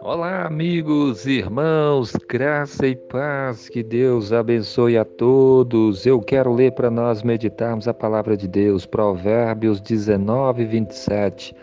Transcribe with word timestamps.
Olá, 0.00 0.46
amigos, 0.46 1.26
irmãos, 1.26 2.12
graça 2.26 2.86
e 2.86 2.96
paz, 2.96 3.68
que 3.68 3.82
Deus 3.82 4.32
abençoe 4.32 4.96
a 4.96 5.04
todos. 5.04 6.06
Eu 6.06 6.20
quero 6.20 6.54
ler 6.54 6.72
para 6.72 6.90
nós 6.90 7.22
meditarmos 7.22 7.86
a 7.86 7.92
palavra 7.92 8.34
de 8.34 8.48
Deus, 8.48 8.86
Provérbios 8.86 9.78
19, 9.80 10.64
27. 10.64 11.54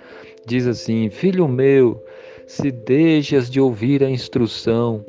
Diz 0.45 0.67
assim: 0.67 1.09
Filho 1.09 1.47
meu, 1.47 2.03
se 2.45 2.69
deixas 2.69 3.49
de 3.49 3.59
ouvir 3.59 4.03
a 4.03 4.09
instrução, 4.09 5.03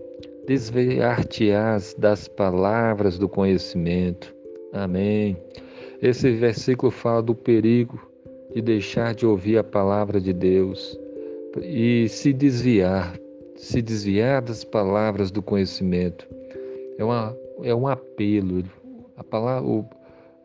desviar-te-ás 0.46 1.95
das 1.99 2.29
palavras 2.29 3.19
do 3.19 3.29
conhecimento. 3.29 4.35
Amém. 4.73 5.37
Esse 6.01 6.31
versículo 6.31 6.91
fala 6.91 7.23
do 7.23 7.35
perigo 7.35 8.14
de 8.55 8.62
deixar 8.62 9.14
de 9.14 9.27
ouvir 9.27 9.59
a 9.59 9.64
palavra 9.64 10.21
de 10.21 10.32
Deus 10.32 10.99
e 11.63 12.08
se 12.08 12.32
desviar 12.32 13.14
se 13.57 13.80
desviar 13.80 14.43
das 14.43 14.64
palavras 14.64 15.30
do 15.30 15.43
conhecimento. 15.43 16.29
É, 16.99 17.04
uma, 17.04 17.36
é 17.63 17.75
um 17.75 17.86
apelo. 17.86 18.64
A 19.17 19.25
palavra, 19.25 19.68
o, 19.68 19.85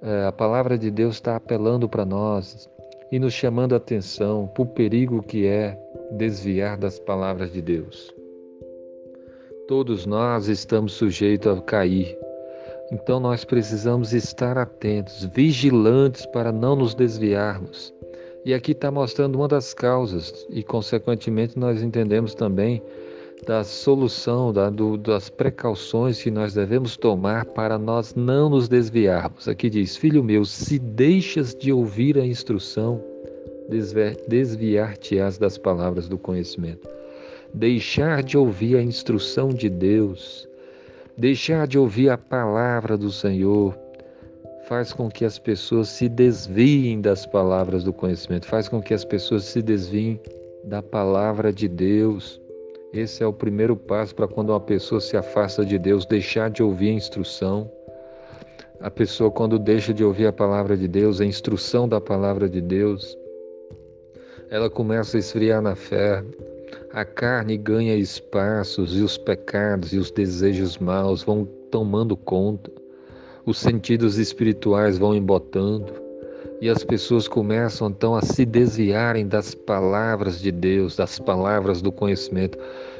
é, 0.01 0.25
a 0.25 0.31
palavra 0.31 0.77
de 0.77 0.91
Deus 0.91 1.15
está 1.15 1.35
apelando 1.35 1.89
para 1.89 2.05
nós 2.05 2.69
e 3.11 3.19
nos 3.19 3.33
chamando 3.33 3.73
a 3.73 3.77
atenção 3.77 4.47
para 4.47 4.63
o 4.63 4.67
perigo 4.67 5.23
que 5.23 5.45
é 5.47 5.77
desviar 6.11 6.77
das 6.77 6.99
palavras 6.99 7.51
de 7.51 7.61
Deus. 7.61 8.13
Todos 9.67 10.05
nós 10.05 10.47
estamos 10.47 10.93
sujeitos 10.93 11.57
a 11.57 11.61
cair. 11.61 12.17
Então 12.91 13.19
nós 13.19 13.45
precisamos 13.45 14.13
estar 14.13 14.57
atentos, 14.57 15.23
vigilantes 15.25 16.25
para 16.27 16.51
não 16.51 16.75
nos 16.75 16.95
desviarmos. 16.95 17.93
E 18.45 18.53
aqui 18.53 18.71
está 18.71 18.89
mostrando 18.89 19.35
uma 19.35 19.47
das 19.47 19.73
causas, 19.73 20.47
e 20.49 20.63
consequentemente 20.63 21.59
nós 21.59 21.83
entendemos 21.83 22.33
também 22.33 22.81
da 23.45 23.63
solução, 23.63 24.51
da, 24.51 24.69
do, 24.69 24.97
das 24.97 25.29
precauções 25.29 26.21
que 26.21 26.31
nós 26.31 26.53
devemos 26.53 26.97
tomar 26.97 27.45
para 27.45 27.77
nós 27.77 28.15
não 28.15 28.49
nos 28.49 28.67
desviarmos. 28.67 29.47
Aqui 29.47 29.69
diz: 29.69 29.95
Filho 29.95 30.23
meu, 30.23 30.45
se 30.45 30.79
deixas 30.79 31.53
de 31.53 31.71
ouvir 31.71 32.17
a 32.17 32.25
instrução, 32.25 33.03
desviar-te-ás 34.27 35.37
das 35.37 35.57
palavras 35.57 36.07
do 36.07 36.17
conhecimento. 36.17 36.87
Deixar 37.53 38.23
de 38.23 38.37
ouvir 38.37 38.75
a 38.77 38.81
instrução 38.81 39.49
de 39.49 39.69
Deus, 39.69 40.47
deixar 41.17 41.67
de 41.67 41.77
ouvir 41.77 42.09
a 42.09 42.17
palavra 42.17 42.97
do 42.97 43.11
Senhor, 43.11 43.75
faz 44.69 44.93
com 44.93 45.09
que 45.09 45.25
as 45.25 45.39
pessoas 45.39 45.89
se 45.89 46.07
desviem 46.07 47.01
das 47.01 47.25
palavras 47.25 47.83
do 47.83 47.91
conhecimento, 47.91 48.45
faz 48.45 48.69
com 48.69 48.79
que 48.79 48.93
as 48.93 49.03
pessoas 49.03 49.45
se 49.45 49.63
desviem 49.63 50.21
da 50.63 50.79
palavra 50.83 51.51
de 51.51 51.67
Deus. 51.67 52.39
Esse 52.93 53.23
é 53.23 53.25
o 53.25 53.33
primeiro 53.33 53.75
passo 53.75 54.13
para 54.13 54.27
quando 54.27 54.51
uma 54.51 54.59
pessoa 54.59 55.01
se 55.01 55.17
afasta 55.17 55.65
de 55.65 55.79
Deus, 55.79 56.05
deixar 56.05 56.51
de 56.51 56.61
ouvir 56.61 56.89
a 56.89 56.93
instrução. 56.93 57.69
A 58.79 58.91
pessoa, 58.91 59.31
quando 59.31 59.57
deixa 59.57 59.91
de 59.91 60.03
ouvir 60.03 60.27
a 60.27 60.33
palavra 60.33 60.77
de 60.77 60.87
Deus, 60.87 61.19
a 61.19 61.25
instrução 61.25 61.89
da 61.89 61.99
palavra 61.99 62.47
de 62.47 62.61
Deus, 62.61 63.17
ela 64.51 64.69
começa 64.69 65.17
a 65.17 65.19
esfriar 65.19 65.63
na 65.63 65.75
fé. 65.75 66.23
A 66.93 67.03
carne 67.03 67.57
ganha 67.57 67.95
espaços 67.95 68.95
e 68.95 69.01
os 69.01 69.17
pecados 69.17 69.93
e 69.93 69.97
os 69.97 70.11
desejos 70.11 70.77
maus 70.77 71.23
vão 71.23 71.43
tomando 71.71 72.15
conta 72.15 72.78
os 73.45 73.57
sentidos 73.57 74.17
espirituais 74.17 74.97
vão 74.97 75.15
embotando 75.15 76.09
e 76.61 76.69
as 76.69 76.83
pessoas 76.83 77.27
começam 77.27 77.87
então 77.87 78.15
a 78.15 78.21
se 78.21 78.45
desviarem 78.45 79.27
das 79.27 79.55
palavras 79.55 80.41
de 80.41 80.51
Deus, 80.51 80.95
das 80.95 81.17
palavras 81.17 81.81
do 81.81 81.91
conhecimento. 81.91 82.57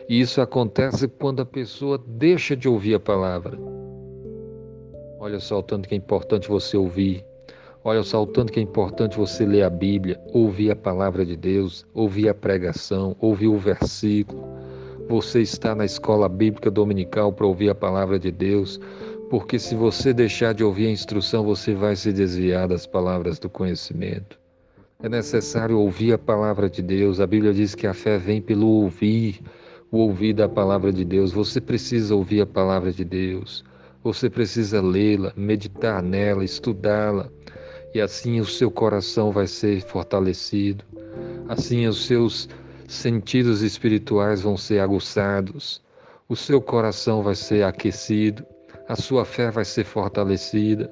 E 0.08 0.20
isso 0.22 0.42
acontece 0.42 1.08
quando 1.08 1.42
a 1.42 1.46
pessoa 1.46 2.02
deixa 2.08 2.56
de 2.56 2.70
ouvir 2.70 2.96
a 2.96 3.00
palavra. 3.00 3.58
Olha 5.20 5.40
só 5.40 5.60
o 5.60 5.64
tanto 5.64 5.90
que 5.90 5.94
é 5.94 5.98
importante 5.98 6.48
você 6.48 6.78
ouvir. 6.78 7.26
Olha 7.84 8.04
só 8.04 8.24
o 8.24 8.28
tanto 8.28 8.52
que 8.52 8.60
é 8.60 8.64
importante 8.64 9.18
você 9.18 9.46
ler 9.46 9.64
a 9.64 9.70
Bíblia, 9.70 10.20
ouvir 10.34 10.72
a 10.72 10.76
palavra 10.76 11.26
de 11.26 11.36
Deus, 11.36 11.86
ouvir 11.94 12.30
a 12.30 12.34
pregação, 12.34 13.16
ouvir 13.20 13.48
o 13.48 13.58
versículo. 13.58 14.42
Você 15.10 15.42
está 15.42 15.74
na 15.74 15.86
escola 15.86 16.30
bíblica 16.30 16.70
dominical 16.72 17.34
para 17.34 17.48
ouvir 17.48 17.70
a 17.70 17.76
palavra 17.76 18.20
de 18.20 18.32
Deus 18.32 18.80
porque 19.30 19.60
se 19.60 19.76
você 19.76 20.12
deixar 20.12 20.54
de 20.54 20.64
ouvir 20.64 20.88
a 20.88 20.92
instrução, 20.92 21.44
você 21.44 21.76
vai 21.76 21.96
se 21.96 22.12
desviar 22.12 22.68
das 22.68 22.88
palavras 22.88 23.38
do 23.38 23.48
conhecimento. 23.48 24.40
É 25.04 25.08
necessário 25.08 25.78
ouvir 25.78 26.14
a 26.14 26.18
palavra 26.18 26.68
de 26.68 26.82
Deus. 26.82 27.20
A 27.20 27.28
Bíblia 27.28 27.54
diz 27.54 27.76
que 27.76 27.86
a 27.86 27.94
fé 27.94 28.18
vem 28.18 28.42
pelo 28.42 28.68
ouvir, 28.68 29.40
o 29.92 30.00
ouvir 30.00 30.34
da 30.34 30.50
palavra 30.50 30.92
de 30.92 31.06
Deus. 31.06 31.32
Você 31.32 31.62
precisa 31.62 32.16
ouvir 32.16 32.42
a 32.42 32.46
palavra 32.46 32.92
de 32.92 33.06
Deus. 33.06 33.64
Você 34.04 34.30
precisa 34.30 34.82
lê-la, 34.82 35.32
meditar 35.38 36.02
nela, 36.02 36.44
estudá-la. 36.44 37.30
E 37.94 38.02
assim 38.02 38.40
o 38.40 38.46
seu 38.46 38.72
coração 38.72 39.32
vai 39.32 39.46
ser 39.46 39.82
fortalecido. 39.82 40.84
Assim 41.48 41.86
os 41.88 42.06
seus 42.06 42.50
sentidos 42.88 43.62
espirituais 43.62 44.42
vão 44.42 44.58
ser 44.58 44.80
aguçados. 44.80 45.82
O 46.28 46.36
seu 46.36 46.60
coração 46.60 47.22
vai 47.22 47.36
ser 47.36 47.64
aquecido 47.64 48.44
a 48.90 48.96
sua 48.96 49.24
fé 49.24 49.52
vai 49.52 49.64
ser 49.64 49.86
fortalecida, 49.86 50.92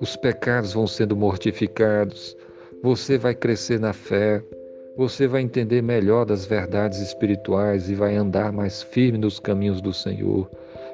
os 0.00 0.16
pecados 0.16 0.74
vão 0.74 0.86
sendo 0.86 1.16
mortificados, 1.16 2.36
você 2.82 3.16
vai 3.16 3.34
crescer 3.34 3.80
na 3.80 3.94
fé, 3.94 4.44
você 4.98 5.26
vai 5.26 5.40
entender 5.40 5.82
melhor 5.82 6.26
das 6.26 6.44
verdades 6.44 7.00
espirituais 7.00 7.88
e 7.88 7.94
vai 7.94 8.14
andar 8.16 8.52
mais 8.52 8.82
firme 8.82 9.16
nos 9.16 9.40
caminhos 9.40 9.80
do 9.80 9.94
Senhor. 9.94 10.48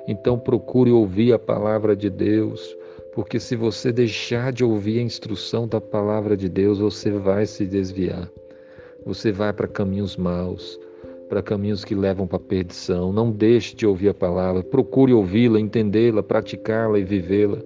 Então 0.06 0.38
procure 0.38 0.92
ouvir 0.92 1.32
a 1.32 1.38
palavra 1.40 1.96
de 1.96 2.08
Deus, 2.08 2.76
porque 3.12 3.40
se 3.40 3.56
você 3.56 3.90
deixar 3.90 4.52
de 4.52 4.62
ouvir 4.62 5.00
a 5.00 5.02
instrução 5.02 5.66
da 5.66 5.80
palavra 5.80 6.36
de 6.36 6.48
Deus, 6.48 6.78
você 6.78 7.10
vai 7.10 7.46
se 7.46 7.66
desviar. 7.66 8.30
Você 9.04 9.32
vai 9.32 9.52
para 9.52 9.66
caminhos 9.66 10.16
maus 10.16 10.78
para 11.28 11.42
caminhos 11.42 11.84
que 11.84 11.94
levam 11.94 12.26
para 12.26 12.36
a 12.36 12.40
perdição. 12.40 13.12
Não 13.12 13.30
deixe 13.30 13.74
de 13.74 13.86
ouvir 13.86 14.08
a 14.10 14.14
palavra, 14.14 14.62
procure 14.62 15.12
ouvi-la, 15.12 15.60
entendê-la, 15.60 16.22
praticá-la 16.22 16.98
e 16.98 17.04
vivê-la. 17.04 17.58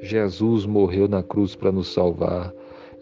Jesus 0.00 0.66
morreu 0.66 1.08
na 1.08 1.22
cruz 1.22 1.54
para 1.54 1.72
nos 1.72 1.92
salvar 1.92 2.52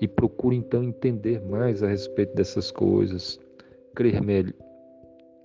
e 0.00 0.08
procure 0.08 0.56
então 0.56 0.82
entender 0.82 1.40
mais 1.42 1.82
a 1.82 1.88
respeito 1.88 2.34
dessas 2.34 2.70
coisas, 2.70 3.40
crer, 3.94 4.22
melhor, 4.22 4.52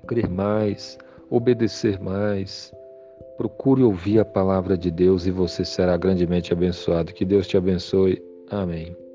crer 0.08 0.30
mais, 0.30 0.97
obedecer 1.30 2.00
mais. 2.00 2.74
Procure 3.38 3.84
ouvir 3.84 4.20
a 4.20 4.26
palavra 4.26 4.78
de 4.78 4.91
Deus 4.91 5.26
e 5.26 5.31
você 5.31 5.64
será 5.64 5.96
grandemente 5.96 6.52
abençoado. 6.52 7.14
Que 7.14 7.24
Deus 7.24 7.47
te 7.47 7.56
abençoe. 7.56 8.22
Amém. 8.50 9.09